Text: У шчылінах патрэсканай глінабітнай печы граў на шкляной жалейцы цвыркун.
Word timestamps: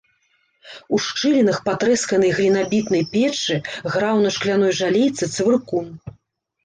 У 0.95 0.99
шчылінах 1.07 1.59
патрэсканай 1.67 2.31
глінабітнай 2.39 3.03
печы 3.13 3.55
граў 3.97 4.15
на 4.25 4.29
шкляной 4.39 4.73
жалейцы 4.81 5.23
цвыркун. 5.37 5.87